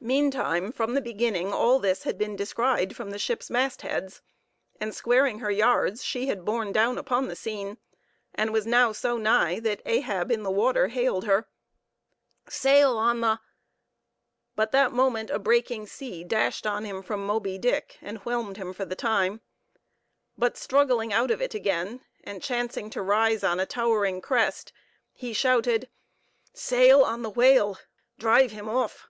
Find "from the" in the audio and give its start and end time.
0.70-1.00, 2.94-3.18